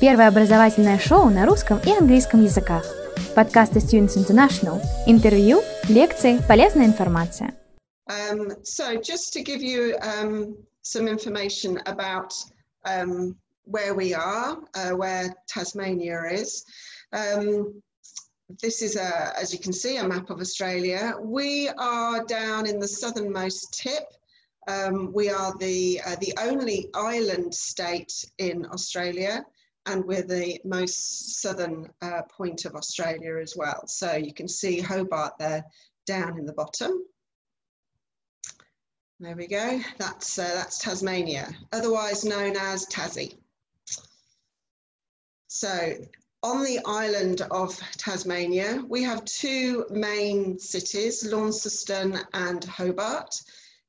[0.00, 2.86] Первое образовательное шоу на русском и английском языках.
[3.36, 4.80] Подкасты Students International.
[5.06, 7.54] Интервью, лекции, полезная информация.
[8.08, 12.32] Um, so just to give you um, some information about
[12.86, 13.36] um,
[13.66, 16.64] where we are, uh, where Tasmania is.
[17.12, 17.82] Um,
[18.62, 21.12] this is, a, as you can see, a map of Australia.
[21.20, 24.04] We are down in the southernmost tip.
[24.66, 29.44] Um, we are the, uh, the only island state in Australia
[29.86, 33.86] and we're the most southern uh, point of Australia as well.
[33.86, 35.64] So you can see Hobart there
[36.06, 37.04] down in the bottom.
[39.18, 43.36] There we go, that's, uh, that's Tasmania, otherwise known as Tassie.
[45.48, 45.94] So
[46.42, 53.34] on the island of Tasmania, we have two main cities, Launceston and Hobart.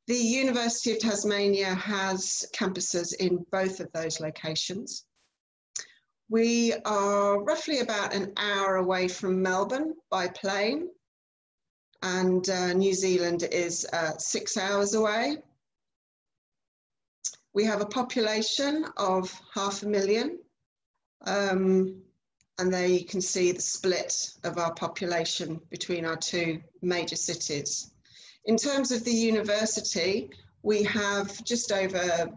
[0.07, 5.05] The University of Tasmania has campuses in both of those locations.
[6.31, 10.87] We are roughly about an hour away from Melbourne by plane,
[12.03, 15.39] and uh, New Zealand is uh, six hours away.
[17.53, 20.39] We have a population of half a million,
[21.25, 22.01] um,
[22.59, 27.91] and there you can see the split of our population between our two major cities.
[28.45, 30.29] In terms of the university,
[30.63, 32.29] we have just over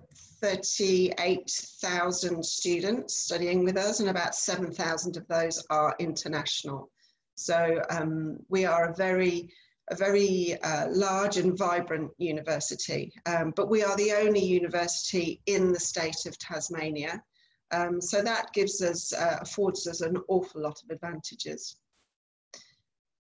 [0.45, 6.91] 38,000 students studying with us and about 7,000 of those are international.
[7.35, 9.49] So um, we are a very,
[9.91, 15.73] a very uh, large and vibrant university, um, but we are the only university in
[15.73, 17.23] the state of Tasmania.
[17.71, 21.77] Um, so that gives us, uh, affords us an awful lot of advantages.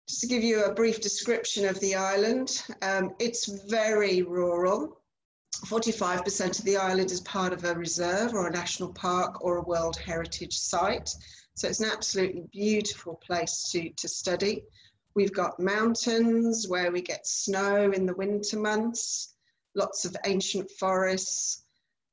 [0.06, 5.00] Just to give you a brief description of the island, um, it's very rural.
[5.64, 9.62] 45% of the island is part of a reserve or a national park or a
[9.62, 11.08] World Heritage Site.
[11.54, 14.62] So it's an absolutely beautiful place to, to study.
[15.14, 19.34] We've got mountains where we get snow in the winter months,
[19.74, 21.64] lots of ancient forests,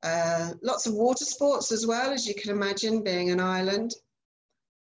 [0.02, 3.92] uh, lots of water sports as well, as you can imagine, being an island,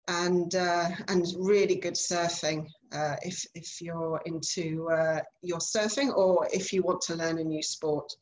[0.08, 6.48] and, uh, and really good surfing uh, if, if you're into uh, your surfing or
[6.52, 8.12] if you want to learn a new sport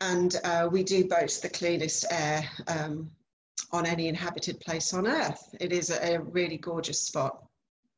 [0.00, 3.10] and uh, we do boast the cleanest air um,
[3.72, 5.54] on any inhabited place on earth.
[5.60, 7.42] It is a, a really gorgeous spot.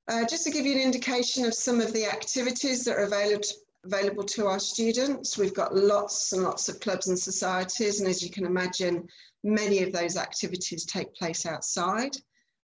[0.09, 3.43] Uh, just to give you an indication of some of the activities that are available
[3.43, 3.55] to,
[3.85, 8.23] available to our students, we've got lots and lots of clubs and societies, and as
[8.23, 9.07] you can imagine,
[9.45, 12.17] many of those activities take place outside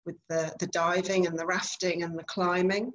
[0.06, 2.92] with the, the diving and the rafting and the climbing.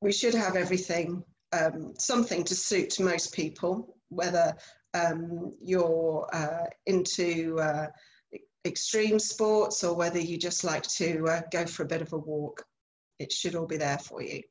[0.00, 4.56] We should have everything, um, something to suit most people, whether
[4.94, 7.86] um, you're uh, into uh,
[8.64, 12.18] extreme sports or whether you just like to uh, go for a bit of a
[12.18, 12.64] walk.
[13.18, 14.42] It should all be there for you.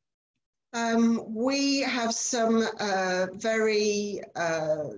[0.74, 4.90] Um, we have some uh, very uh,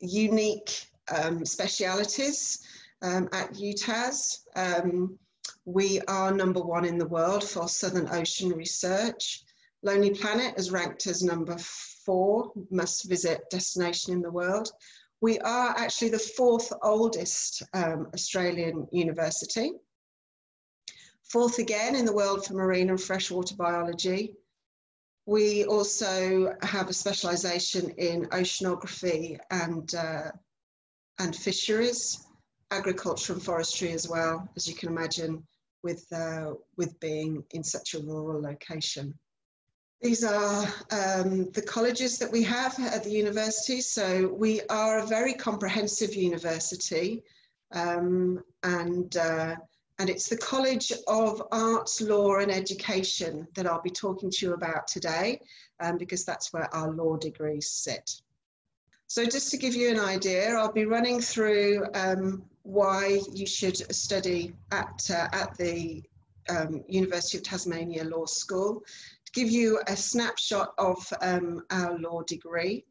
[0.00, 2.66] unique um, specialities
[3.02, 4.40] um, at UTAS.
[4.56, 5.18] Um,
[5.64, 9.44] we are number one in the world for Southern Ocean research.
[9.82, 11.56] Lonely Planet is ranked as number
[12.08, 14.70] four must visit destination in the world.
[15.20, 19.72] We are actually the fourth oldest um, Australian university.
[21.24, 24.32] Fourth again in the world for marine and freshwater biology.
[25.26, 30.30] We also have a specialisation in oceanography and, uh,
[31.18, 32.24] and fisheries,
[32.70, 35.46] agriculture and forestry as well, as you can imagine,
[35.82, 39.12] with, uh, with being in such a rural location.
[40.00, 43.80] These are um, the colleges that we have at the university.
[43.80, 47.24] So we are a very comprehensive university
[47.72, 49.56] um, and, uh,
[49.98, 54.54] and it's the College of Arts, Law and Education that I'll be talking to you
[54.54, 55.40] about today
[55.80, 58.22] um, because that's where our law degrees sit.
[59.08, 63.76] So just to give you an idea, I'll be running through um, why you should
[63.92, 66.02] study at, uh, at the
[66.48, 68.82] um, University of Tasmania Law School
[69.32, 72.84] give you a snapshot of um, our law degree,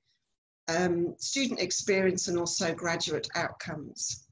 [0.68, 4.28] um, student experience and also graduate outcomes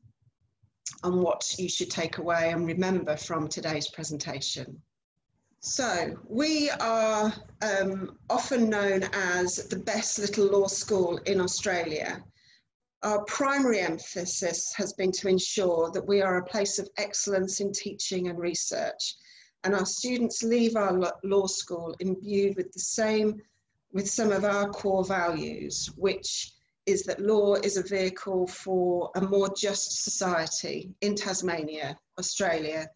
[1.04, 4.82] and what you should take away and remember from today's presentation.
[5.60, 12.24] So we are um, often known as the best little law school in Australia.
[13.02, 17.72] Our primary emphasis has been to ensure that we are a place of excellence in
[17.72, 19.16] teaching and research
[19.66, 23.42] and our students leave our law school imbued with the same,
[23.92, 26.52] with some of our core values, which
[26.86, 32.88] is that law is a vehicle for a more just society in Tasmania, Australia,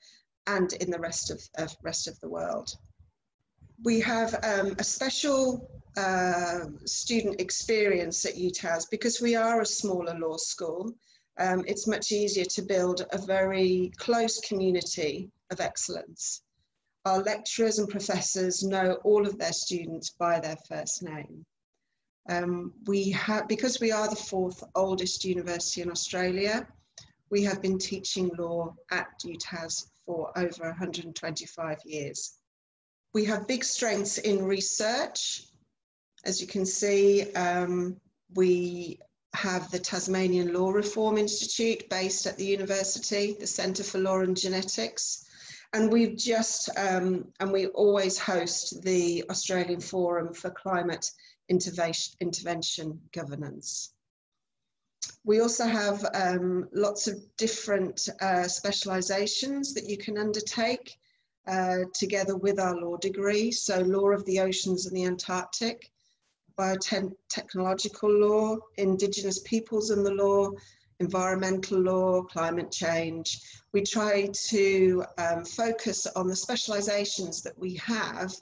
[0.45, 2.69] and in the rest of, of rest of the world.
[3.83, 10.13] We have um, a special uh, student experience at UTAS because we are a smaller
[10.19, 10.93] law school.
[11.39, 16.43] Um, it's much easier to build a very close community of excellence.
[17.09, 21.43] Our lecturers and professors know all of their students by their first name.
[22.29, 26.67] Um, we have, because we are the fourth oldest university in Australia,
[27.31, 32.37] we have been teaching law at UTAS for over 125 years.
[33.15, 35.47] We have big strengths in research.
[36.25, 37.99] As you can see, um,
[38.35, 38.99] we
[39.33, 44.37] have the Tasmanian Law Reform Institute based at the university, the Centre for Law and
[44.37, 45.25] Genetics.
[45.73, 51.05] And we've just, um, and we always host the Australian Forum for Climate
[51.47, 53.93] intervention, intervention governance.
[55.23, 60.97] We also have um, lots of different uh, specializations that you can undertake
[61.47, 63.51] uh, together with our law degree.
[63.51, 65.91] So law of the oceans and the Antarctic,
[66.57, 70.51] biotechnological law, indigenous peoples and the law,
[70.99, 73.41] environmental law, climate change.
[73.73, 78.33] We try to um, focus on the specializations that we have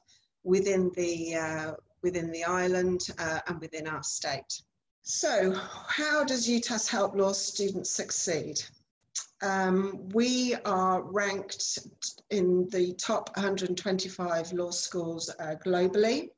[0.43, 1.71] within the, uh,
[2.01, 4.61] within the island uh, and within our state.
[5.03, 8.61] So how does UTAS help law students succeed?
[9.41, 11.79] Um, we are ranked
[12.31, 16.29] in the top 125 law schools uh, globally.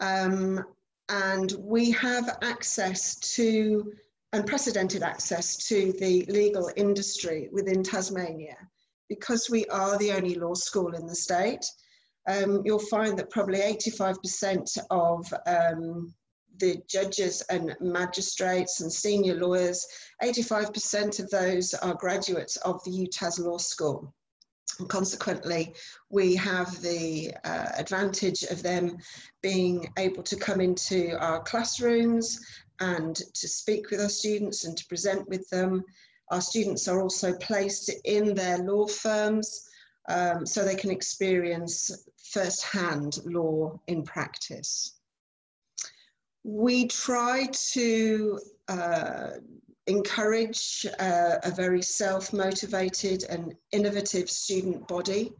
[0.00, 0.64] Um,
[1.08, 3.92] and we have access to
[4.34, 8.56] unprecedented access to the legal industry within Tasmania
[9.08, 11.64] because we are the only law school in the state
[12.26, 16.14] um, you'll find that probably 85% of um,
[16.58, 19.86] the judges and magistrates and senior lawyers,
[20.22, 24.14] 85% of those are graduates of the UTAS Law School.
[24.78, 25.74] And consequently,
[26.10, 28.96] we have the uh, advantage of them
[29.42, 32.40] being able to come into our classrooms
[32.80, 35.84] and to speak with our students and to present with them.
[36.30, 39.68] Our students are also placed in their law firms
[40.08, 44.98] um, so they can experience first-hand law in practice.
[46.42, 48.38] We try to
[48.68, 49.30] uh,
[49.86, 55.32] encourage uh, a very self-motivated and innovative student body.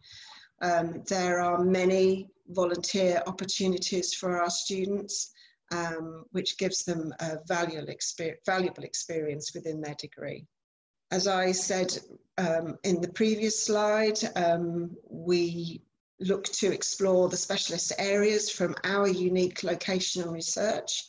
[0.63, 5.34] Um, there are many volunteer opportunities for our students,
[5.75, 10.47] um, which gives them a valuable, exper valuable experience within their degree.
[11.11, 11.97] As I said
[12.39, 15.83] um, in the previous slide, um, we
[16.21, 21.05] look to explore the specialist areas from our unique location and research.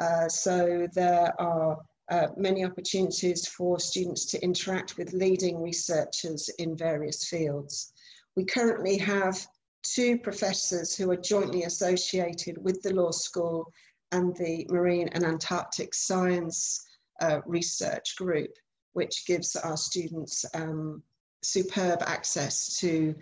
[0.00, 1.78] Uh, so there are
[2.10, 7.92] uh, many opportunities for students to interact with leading researchers in various fields.
[8.36, 9.46] We currently have
[9.82, 13.72] two professors who are jointly associated with the law school
[14.12, 16.86] and the Marine and Antarctic Science
[17.20, 18.50] uh, Research Group
[18.96, 21.02] which gives our students um,
[21.42, 23.14] superb access to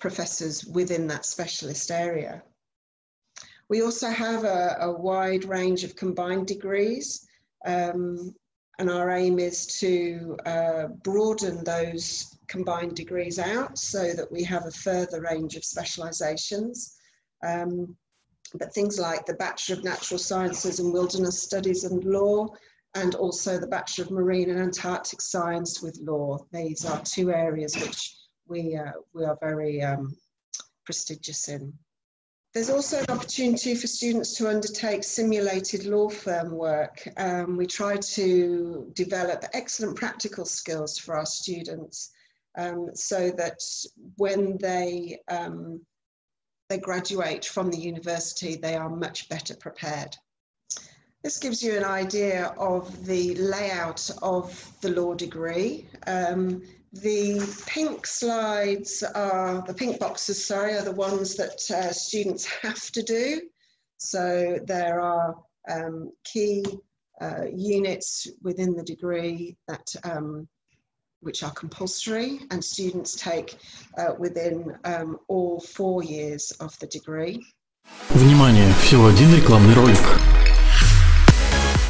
[0.00, 2.42] professors within that specialist area.
[3.68, 7.28] We also have a, a wide range of combined degrees
[7.66, 8.34] um,
[8.78, 14.64] and our aim is to uh, broaden those combined degrees out so that we have
[14.64, 16.94] a further range of specialisations.
[17.44, 17.94] Um,
[18.54, 22.48] but things like the Bachelor of Natural Sciences and Wilderness Studies and Law
[22.94, 26.38] and also the Bachelor of Marine and Antarctic Science with law.
[26.52, 30.16] These are two areas which we, uh, we are very um,
[30.84, 31.72] prestigious in.
[32.54, 37.06] There's also an opportunity for students to undertake simulated law firm work.
[37.18, 42.10] Um, we try to develop excellent practical skills for our students
[42.56, 43.60] um, so that
[44.16, 45.82] when they, um,
[46.68, 50.16] they graduate from the university, they are much better prepared.
[51.22, 55.88] This gives you an idea of the layout of the law degree.
[56.06, 62.44] Um, the pink slides are, the pink boxes, sorry, are the ones that uh, students
[62.62, 63.42] have to do.
[63.96, 65.34] So there are
[65.68, 66.64] um, key
[67.20, 70.48] uh, units within the degree that um,
[71.20, 73.58] which are compulsory and students take
[73.98, 77.44] uh, within um, all four years of the degree.
[78.10, 79.98] Внимание, всего один рекламный ролик.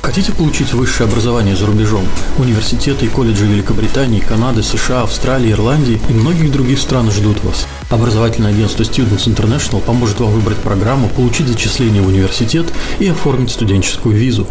[0.03, 2.07] Хотите получить высшее образование за рубежом?
[2.39, 7.67] Университеты и колледжи Великобритании, Канады, США, Австралии, Ирландии и многих других стран ждут вас.
[7.91, 14.17] Образовательное агентство Students International поможет вам выбрать программу, получить зачисление в университет и оформить студенческую
[14.17, 14.47] визу.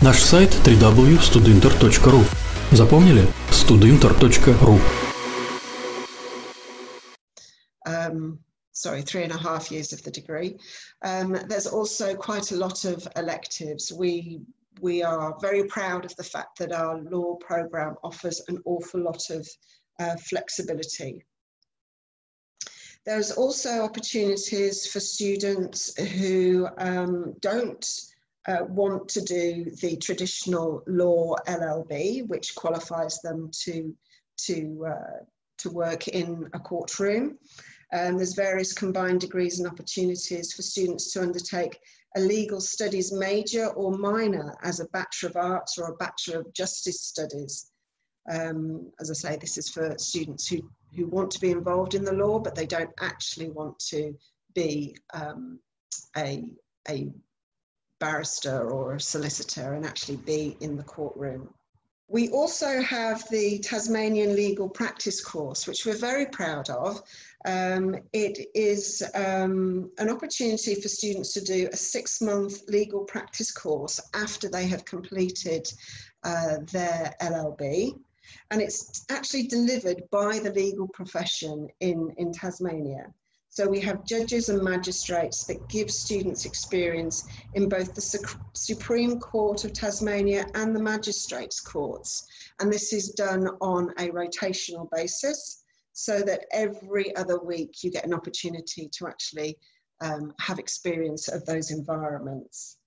[0.00, 2.24] Наш сайт www.studinter.ru.
[2.73, 3.27] Запомнили?
[3.51, 4.79] studinter.ru.
[7.85, 8.39] Um,
[8.71, 10.57] sorry, three and a half years of the degree.
[11.03, 13.91] Um, there's also quite a lot of electives.
[13.91, 14.41] We
[14.81, 19.29] we are very proud of the fact that our law program offers an awful lot
[19.29, 19.47] of
[19.99, 21.23] uh, flexibility.
[23.05, 27.85] There's also opportunities for students who um, don't
[28.46, 33.94] uh, want to do the traditional law LLB, which qualifies them to,
[34.38, 35.24] to, uh,
[35.58, 37.38] to work in a courtroom.
[37.92, 41.78] Um, there's various combined degrees and opportunities for students to undertake
[42.16, 46.52] a legal studies major or minor as a Bachelor of Arts or a Bachelor of
[46.52, 47.70] Justice Studies.
[48.30, 50.58] Um, as I say, this is for students who,
[50.96, 54.16] who want to be involved in the law, but they don't actually want to
[54.54, 55.58] be um,
[56.16, 56.44] a,
[56.88, 57.08] a
[58.04, 61.48] barrister or solicitor and actually be in the courtroom.
[62.08, 67.02] We also have the Tasmanian Legal Practice course, which we're very proud of.
[67.46, 73.50] Um, it is um, an opportunity for students to do a six month legal practice
[73.50, 75.66] course after they have completed
[76.24, 77.98] uh, their LLB.
[78.50, 83.06] And it's actually delivered by the legal profession in, in Tasmania.
[83.54, 87.22] So we have judges and magistrates that give students experience
[87.54, 92.26] in both the Supreme Court of Tasmania and the Magistrates Courts.
[92.58, 98.04] And this is done on a rotational basis so that every other week you get
[98.04, 99.56] an opportunity to actually
[100.00, 102.78] um, have experience of those environments.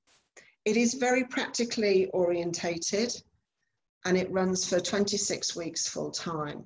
[0.66, 3.16] It is very practically orientated
[4.04, 6.66] and it runs for 26 weeks full time.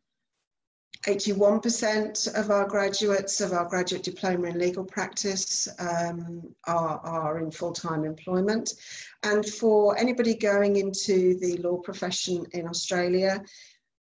[1.07, 7.51] 81% of our graduates of our graduate diploma in legal practice um, are, are in
[7.51, 8.75] full-time employment.
[9.23, 13.43] And for anybody going into the law profession in Australia,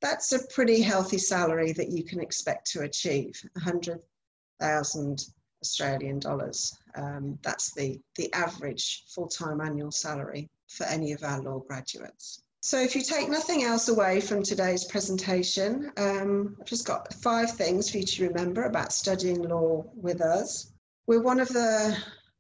[0.01, 5.25] that's a pretty healthy salary that you can expect to achieve, 100,000
[5.63, 6.77] Australian dollars.
[6.95, 12.43] Um, that's the, the average full-time annual salary for any of our law graduates.
[12.63, 17.51] So if you take nothing else away from today's presentation, um, I've just got five
[17.53, 20.73] things for you to remember about studying law with us.
[21.07, 21.97] We're one of the,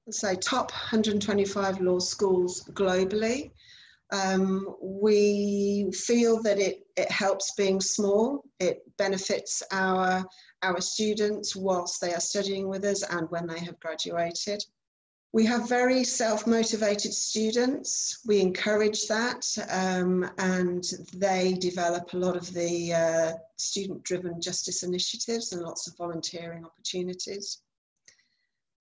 [0.06, 3.52] let's say, top 125 law schools globally.
[4.12, 8.44] Um, we feel that it, it helps being small.
[8.58, 10.26] It benefits our
[10.62, 14.64] our students whilst they are studying with us and when they have graduated.
[15.32, 18.18] We have very self-motivated students.
[18.26, 25.52] We encourage that um, and they develop a lot of the uh, student-driven justice initiatives
[25.52, 27.58] and lots of volunteering opportunities.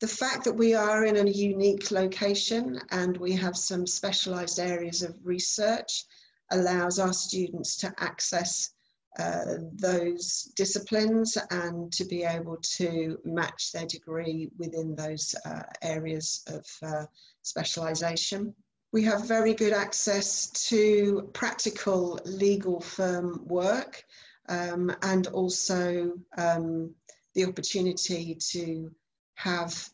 [0.02, 5.04] The fact that we are in a unique location and we have some specialised areas
[5.04, 6.06] of research
[6.52, 8.72] allows our students to access
[9.18, 16.44] uh, those disciplines and to be able to match their degree within those uh, areas
[16.48, 17.06] of uh,
[17.42, 18.54] specialisation.
[18.92, 24.04] We have very good access to practical legal firm work
[24.48, 26.94] um, and also um,
[27.36, 28.92] the opportunity to
[29.36, 29.90] have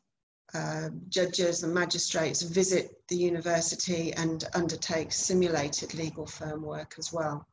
[0.54, 7.46] uh, judges and magistrates visit the university and undertake simulated legal firm work as well.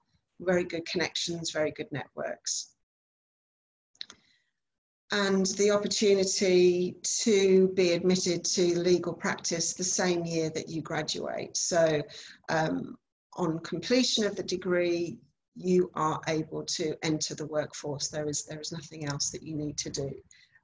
[0.44, 2.68] Very good connections, very good networks.
[5.12, 11.54] And the opportunity to be admitted to legal practice the same year that you graduate.
[11.56, 12.02] So
[12.48, 12.96] um,
[13.34, 15.18] on completion of the degree,
[15.54, 18.08] you are able to enter the workforce.
[18.08, 20.10] There is, there is nothing else that you need to do.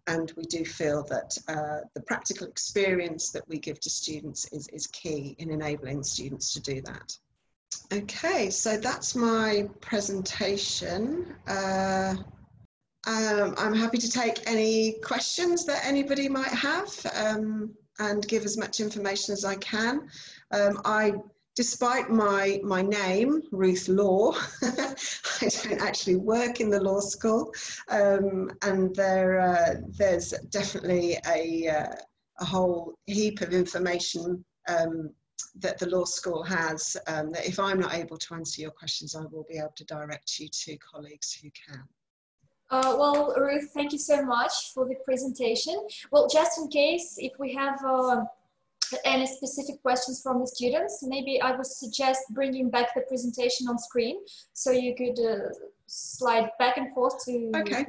[0.07, 4.67] And we do feel that uh, the practical experience that we give to students is,
[4.69, 7.13] is key in enabling students to do that.
[7.91, 11.35] Okay, so that's my presentation.
[11.47, 12.17] Uh,
[13.07, 18.59] um, I'm happy to take any questions that anybody might have um, and give as
[18.59, 20.09] much information as I can.
[20.51, 21.15] Um, I
[21.57, 24.33] despite my, my name, Ruth Law,
[24.63, 27.53] I don't actually work in the law school,
[27.89, 31.95] um, and there, uh, there's definitely a, uh,
[32.39, 35.11] a whole heap of information um,
[35.57, 39.15] that the law school has um, that if I'm not able to answer your questions,
[39.15, 41.83] I will be able to direct you to colleagues who can.
[42.71, 45.75] Uh, well, Ruth, thank you so much for the presentation.
[46.13, 48.25] Well, just in case, if we have uh,
[49.05, 53.79] any specific questions from the students, maybe I would suggest bringing back the presentation on
[53.79, 54.21] screen
[54.53, 55.49] so you could uh,
[55.87, 57.87] slide back and forth to, okay.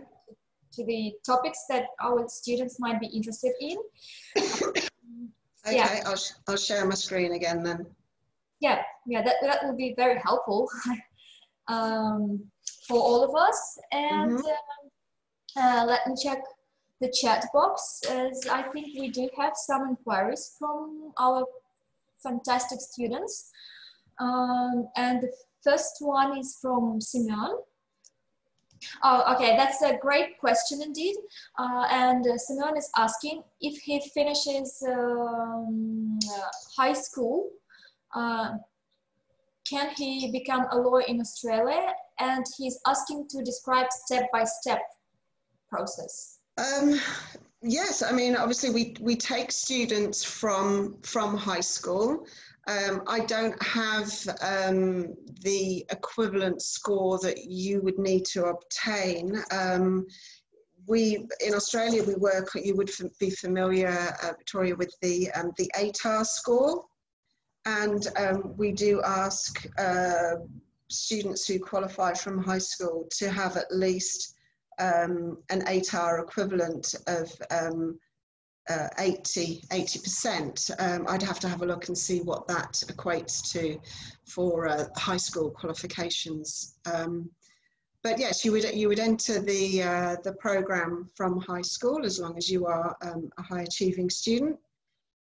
[0.73, 3.77] to the topics that our students might be interested in.
[5.65, 6.03] okay, yeah.
[6.05, 7.85] I'll, I'll share my screen again then.
[8.59, 10.69] Yeah, yeah, that, that will be very helpful
[11.67, 12.41] um,
[12.87, 13.79] for all of us.
[13.91, 15.61] And mm -hmm.
[15.61, 16.41] uh, let me check
[17.01, 21.45] the chat box as I think we do have some inquiries from our
[22.21, 23.51] fantastic students.
[24.19, 25.31] Um, and the
[25.63, 27.55] first one is from Simeon.
[29.03, 31.15] Oh, okay, that's a great question indeed.
[31.57, 37.49] Uh, and uh, Simeon is asking if he finishes um, uh, high school,
[38.15, 38.51] uh,
[39.69, 41.93] can he become a lawyer in Australia?
[42.19, 46.39] And he's asking to describe step-by-step -step process.
[46.57, 46.99] Um,
[47.61, 52.25] yes, I mean, obviously we, we take students from, from high school.
[52.69, 59.41] Um, I don't have um, the equivalent score that you would need to obtain.
[59.49, 60.05] Um,
[60.85, 62.49] we in Australia we work.
[62.53, 66.85] You would be familiar, uh, Victoria, with the um, the ATAR score,
[67.65, 70.35] and um, we do ask uh,
[70.91, 74.35] students who qualify from high school to have at least
[74.77, 77.31] um, an ATAR equivalent of
[78.69, 80.71] uh, 80, 80%.
[80.79, 83.79] Um, I'd have to have a look and see what that equates to
[84.25, 86.77] for uh, high school qualifications.
[86.85, 87.29] Um,
[88.03, 92.19] but yes, you would, you would enter the, uh, the program from high school as
[92.19, 94.57] long as you are um, a high achieving student,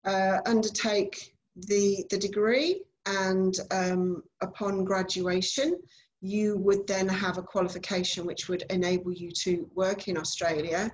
[0.04, 5.78] uh, undertake the, the degree and um, upon graduation,
[6.20, 10.90] you would then have a qualification which would enable you to work in Australia.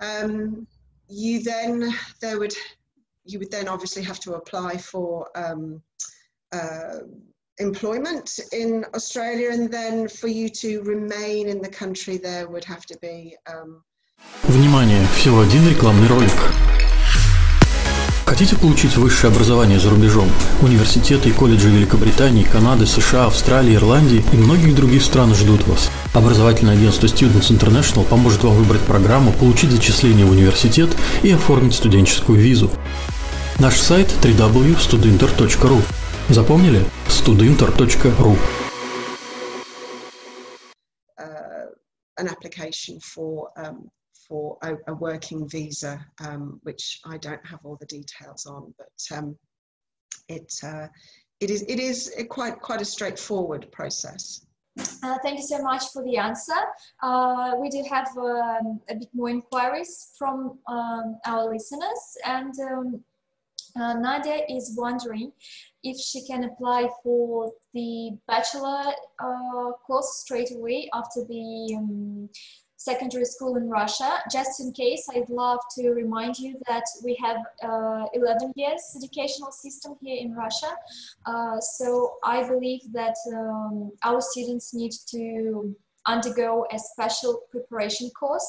[0.00, 0.66] Um,
[1.09, 2.53] you then there would
[3.25, 5.81] you would then obviously have to apply for um,
[6.51, 6.99] uh,
[7.57, 12.85] employment in Australia, and then for you to remain in the country, there would have
[12.85, 13.35] to be.
[13.47, 13.83] Um,
[14.43, 15.05] Внимание!
[15.17, 16.31] Всего один рекламный ролик.
[18.30, 20.30] Хотите получить высшее образование за рубежом?
[20.62, 25.90] Университеты и колледжи Великобритании, Канады, США, Австралии, Ирландии и многих других стран ждут вас.
[26.14, 30.90] Образовательное агентство Students International поможет вам выбрать программу, получить зачисление в университет
[31.24, 32.70] и оформить студенческую визу.
[33.58, 35.82] Наш сайт www.studinter.ru
[36.28, 36.84] Запомнили?
[37.08, 38.38] studinter.ru
[41.18, 41.66] uh,
[42.16, 43.90] an application for um,
[44.30, 49.16] for a, a working visa, um, which I don't have all the details on, but
[49.18, 49.36] um,
[50.28, 50.86] it, uh,
[51.40, 54.46] it is, it is quite, quite a straightforward process.
[55.02, 56.54] Uh, thank you so much for the answer.
[57.02, 63.04] Uh, we do have um, a bit more inquiries from um, our listeners and um,
[63.76, 65.32] uh, Nadia is wondering
[65.82, 72.28] if she can apply for the bachelor uh, course straight away after the um,
[72.80, 74.10] secondary school in Russia.
[74.32, 79.52] Just in case, I'd love to remind you that we have uh, 11 years educational
[79.52, 80.72] system here in Russia.
[81.26, 88.48] Uh, so I believe that um, our students need to undergo a special preparation course.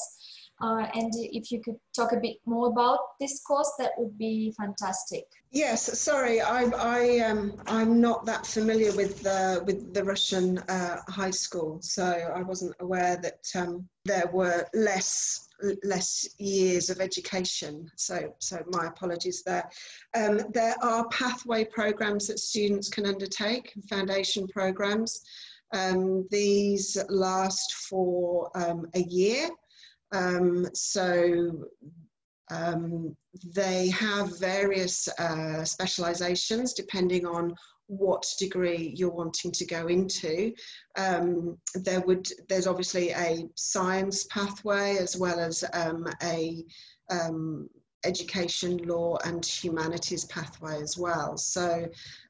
[0.62, 4.54] Uh, and if you could talk a bit more about this course, that would be
[4.56, 5.24] fantastic.
[5.50, 11.00] Yes, sorry, I, I um, I'm not that familiar with the with the Russian uh,
[11.08, 15.48] high school, so I wasn't aware that um, there were less
[15.84, 17.90] less years of education.
[17.96, 19.68] So, so my apologies there.
[20.14, 25.22] Um, there are pathway programs that students can undertake, foundation programs.
[25.74, 29.48] Um, these last for um, a year.
[30.12, 31.64] Um, so
[32.50, 33.16] um,
[33.54, 37.54] they have various uh, specializations depending on
[37.86, 40.52] what degree you're wanting to go into.
[40.96, 46.64] Um, there would there's obviously a science pathway as well as um, a
[47.10, 47.68] um,
[48.04, 51.36] education law and humanities pathway as well.
[51.36, 51.86] So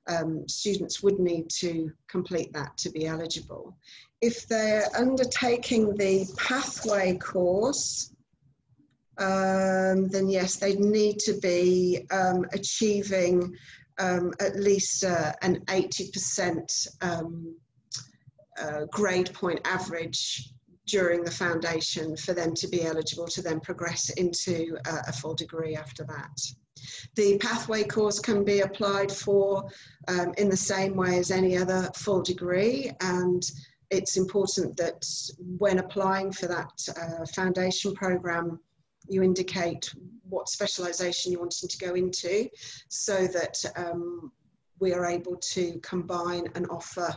[0.08, 3.76] um, students would need to complete that to be eligible.
[4.22, 8.14] If they're undertaking the pathway course,
[9.18, 13.54] um, then yes, they need to be um, achieving
[13.98, 17.54] um, at least uh, an 80% um,
[18.58, 20.52] uh, grade point average
[20.86, 25.34] during the foundation for them to be eligible to then progress into uh, a full
[25.34, 26.40] degree after that.
[27.14, 29.64] The pathway course can be applied for
[30.08, 33.42] um, in the same way as any other full degree and
[33.92, 35.04] it's important that
[35.58, 38.58] when applying for that uh, foundation program
[39.08, 39.92] you indicate
[40.28, 42.48] what specialisation you're wanting to go into
[42.88, 44.32] so that um,
[44.80, 47.14] we are able to combine an offer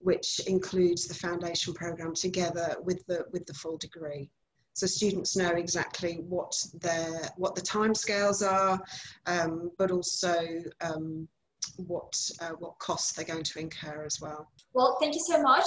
[0.00, 4.30] which includes the foundation program together with the, with the full degree.
[4.74, 8.78] So students know exactly what their what the timescales are,
[9.26, 10.44] um, but also
[10.80, 11.28] um,
[11.76, 14.50] what uh, what costs they're going to incur as well.
[14.72, 15.66] Well, thank you so much.